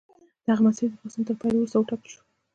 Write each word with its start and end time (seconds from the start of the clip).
دغه 0.45 0.61
مسیر 0.67 0.87
د 0.91 0.95
پاڅون 1.01 1.23
تر 1.27 1.35
پیل 1.41 1.53
وروسته 1.55 1.77
وټاکل 1.79 2.09
شو. 2.13 2.21